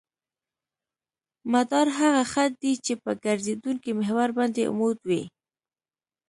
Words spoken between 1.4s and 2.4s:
مدار هغه